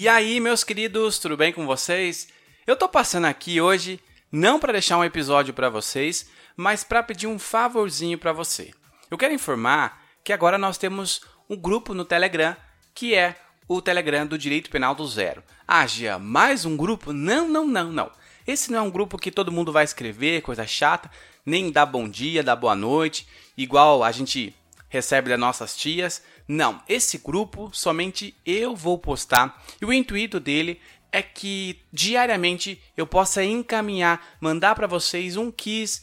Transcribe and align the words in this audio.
E 0.00 0.08
aí, 0.08 0.38
meus 0.38 0.62
queridos, 0.62 1.18
tudo 1.18 1.36
bem 1.36 1.52
com 1.52 1.66
vocês? 1.66 2.28
Eu 2.64 2.76
tô 2.76 2.88
passando 2.88 3.24
aqui 3.24 3.60
hoje 3.60 3.98
não 4.30 4.60
para 4.60 4.74
deixar 4.74 4.96
um 4.96 5.02
episódio 5.02 5.52
para 5.52 5.68
vocês, 5.68 6.30
mas 6.56 6.84
para 6.84 7.02
pedir 7.02 7.26
um 7.26 7.36
favorzinho 7.36 8.16
para 8.16 8.32
você. 8.32 8.70
Eu 9.10 9.18
quero 9.18 9.34
informar 9.34 10.00
que 10.22 10.32
agora 10.32 10.56
nós 10.56 10.78
temos 10.78 11.22
um 11.50 11.56
grupo 11.56 11.94
no 11.94 12.04
Telegram 12.04 12.56
que 12.94 13.12
é 13.12 13.34
o 13.66 13.82
Telegram 13.82 14.24
do 14.24 14.38
Direito 14.38 14.70
Penal 14.70 14.94
do 14.94 15.04
Zero. 15.04 15.42
Ah, 15.66 15.84
Gia, 15.84 16.16
mais 16.16 16.64
um 16.64 16.76
grupo? 16.76 17.12
Não, 17.12 17.48
não, 17.48 17.66
não, 17.66 17.90
não. 17.90 18.12
Esse 18.46 18.70
não 18.70 18.78
é 18.78 18.82
um 18.82 18.92
grupo 18.92 19.18
que 19.18 19.32
todo 19.32 19.50
mundo 19.50 19.72
vai 19.72 19.82
escrever, 19.82 20.42
coisa 20.42 20.64
chata, 20.64 21.10
nem 21.44 21.72
dá 21.72 21.84
bom 21.84 22.08
dia, 22.08 22.44
dá 22.44 22.54
boa 22.54 22.76
noite, 22.76 23.26
igual 23.56 24.04
a 24.04 24.12
gente 24.12 24.54
recebe 24.88 25.30
das 25.30 25.38
nossas 25.38 25.76
tias. 25.76 26.22
Não, 26.46 26.82
esse 26.88 27.18
grupo 27.18 27.70
somente 27.72 28.34
eu 28.44 28.74
vou 28.74 28.98
postar 28.98 29.62
e 29.80 29.84
o 29.84 29.92
intuito 29.92 30.40
dele 30.40 30.80
é 31.10 31.22
que 31.22 31.80
diariamente 31.92 32.82
eu 32.96 33.06
possa 33.06 33.44
encaminhar, 33.44 34.36
mandar 34.40 34.74
para 34.74 34.86
vocês 34.86 35.36
um 35.36 35.50
quiz. 35.50 36.02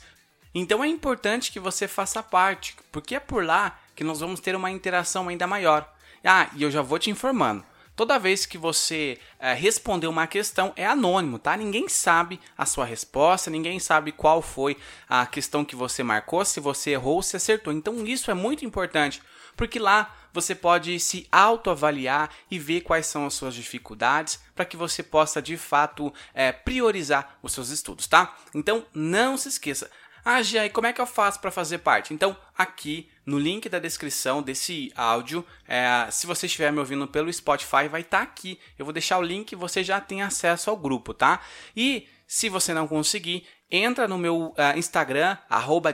Então 0.53 0.83
é 0.83 0.87
importante 0.87 1.51
que 1.51 1.59
você 1.59 1.87
faça 1.87 2.23
parte, 2.23 2.75
porque 2.91 3.15
é 3.15 3.19
por 3.19 3.43
lá 3.43 3.79
que 3.95 4.03
nós 4.03 4.19
vamos 4.19 4.39
ter 4.39 4.55
uma 4.55 4.71
interação 4.71 5.27
ainda 5.27 5.45
maior. 5.45 5.91
Ah, 6.23 6.49
e 6.55 6.63
eu 6.63 6.71
já 6.71 6.81
vou 6.81 6.97
te 6.97 7.09
informando. 7.09 7.63
Toda 7.95 8.19
vez 8.19 8.45
que 8.45 8.57
você 8.57 9.17
é, 9.39 9.53
responder 9.53 10.07
uma 10.07 10.27
questão 10.27 10.73
é 10.75 10.85
anônimo, 10.85 11.39
tá? 11.39 11.55
Ninguém 11.55 11.87
sabe 11.87 12.39
a 12.57 12.65
sua 12.65 12.83
resposta, 12.83 13.49
ninguém 13.49 13.79
sabe 13.79 14.11
qual 14.11 14.41
foi 14.41 14.75
a 15.07 15.25
questão 15.25 15.63
que 15.63 15.75
você 15.75 16.03
marcou, 16.03 16.43
se 16.43 16.59
você 16.59 16.91
errou 16.91 17.15
ou 17.15 17.23
se 17.23 17.37
acertou. 17.37 17.71
Então 17.71 18.05
isso 18.05 18.29
é 18.29 18.33
muito 18.33 18.65
importante, 18.65 19.21
porque 19.55 19.79
lá 19.79 20.13
você 20.33 20.53
pode 20.53 20.99
se 20.99 21.25
autoavaliar 21.31 22.29
e 22.51 22.59
ver 22.59 22.81
quais 22.81 23.05
são 23.05 23.25
as 23.25 23.33
suas 23.33 23.55
dificuldades 23.55 24.37
para 24.53 24.65
que 24.65 24.75
você 24.75 25.01
possa 25.01 25.41
de 25.41 25.55
fato 25.55 26.13
é, 26.33 26.51
priorizar 26.51 27.37
os 27.41 27.53
seus 27.53 27.69
estudos, 27.69 28.05
tá? 28.05 28.35
Então 28.53 28.85
não 28.93 29.37
se 29.37 29.47
esqueça. 29.47 29.89
Ah, 30.27 30.41
Gia, 30.41 30.65
e 30.65 30.71
como 30.71 30.87
é 30.87 30.91
que 30.91 30.99
eu 30.99 31.05
faço 31.05 31.39
para 31.39 31.51
fazer 31.51 31.77
parte? 31.77 32.11
Então, 32.11 32.35
aqui 32.57 33.07
no 33.23 33.37
link 33.37 33.69
da 33.69 33.77
descrição 33.77 34.41
desse 34.41 34.91
áudio, 34.95 35.45
é, 35.67 36.07
se 36.09 36.25
você 36.25 36.47
estiver 36.47 36.71
me 36.71 36.79
ouvindo 36.79 37.07
pelo 37.07 37.31
Spotify, 37.31 37.87
vai 37.87 38.01
estar 38.01 38.17
tá 38.17 38.23
aqui. 38.23 38.59
Eu 38.75 38.85
vou 38.85 38.91
deixar 38.91 39.19
o 39.19 39.21
link 39.21 39.51
e 39.51 39.55
você 39.55 39.83
já 39.83 40.01
tem 40.01 40.23
acesso 40.23 40.71
ao 40.71 40.77
grupo, 40.77 41.13
tá? 41.13 41.41
E 41.77 42.07
se 42.25 42.49
você 42.49 42.73
não 42.73 42.87
conseguir, 42.87 43.45
entra 43.69 44.07
no 44.07 44.17
meu 44.17 44.47
uh, 44.47 44.77
Instagram, 44.77 45.37
arroba 45.47 45.93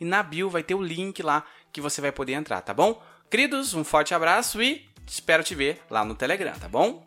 e 0.00 0.04
na 0.04 0.22
bio 0.22 0.48
vai 0.48 0.62
ter 0.62 0.76
o 0.76 0.82
link 0.82 1.20
lá 1.24 1.44
que 1.72 1.80
você 1.80 2.00
vai 2.00 2.12
poder 2.12 2.34
entrar, 2.34 2.60
tá 2.60 2.72
bom? 2.72 3.02
Queridos, 3.28 3.74
um 3.74 3.82
forte 3.82 4.14
abraço 4.14 4.62
e 4.62 4.88
espero 5.04 5.42
te 5.42 5.56
ver 5.56 5.82
lá 5.90 6.04
no 6.04 6.14
Telegram, 6.14 6.54
tá 6.56 6.68
bom? 6.68 7.04